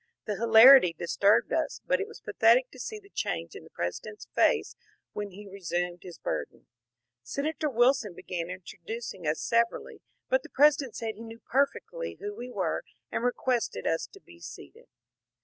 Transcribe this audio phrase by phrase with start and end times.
[0.25, 4.25] The hilarity disturbed us, but it was pathetic to see die change in the President's
[4.33, 4.75] face
[5.13, 6.65] when he resumed his burden.
[7.21, 12.33] Senator Wil son began introducing us severally, but the President said he knew perfectly who
[12.33, 14.87] we were, and requested us to be seated.